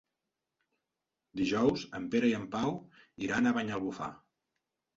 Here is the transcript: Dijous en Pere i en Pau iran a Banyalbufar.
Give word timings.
Dijous 1.41 1.85
en 2.01 2.09
Pere 2.17 2.33
i 2.33 2.35
en 2.39 2.49
Pau 2.57 2.73
iran 3.29 3.45
a 3.45 3.55
Banyalbufar. 3.61 4.13